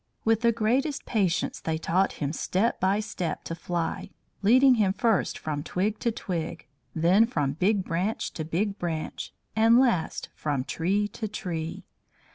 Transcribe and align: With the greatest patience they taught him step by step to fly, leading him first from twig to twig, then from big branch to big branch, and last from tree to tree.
With 0.25 0.41
the 0.41 0.51
greatest 0.51 1.05
patience 1.05 1.59
they 1.59 1.77
taught 1.77 2.13
him 2.13 2.33
step 2.33 2.79
by 2.79 3.01
step 3.01 3.43
to 3.43 3.53
fly, 3.53 4.09
leading 4.41 4.73
him 4.81 4.93
first 4.93 5.37
from 5.37 5.61
twig 5.61 5.99
to 5.99 6.11
twig, 6.11 6.65
then 6.95 7.27
from 7.27 7.53
big 7.53 7.83
branch 7.83 8.33
to 8.33 8.43
big 8.43 8.79
branch, 8.79 9.31
and 9.55 9.79
last 9.79 10.29
from 10.33 10.63
tree 10.63 11.07
to 11.09 11.27
tree. 11.27 11.83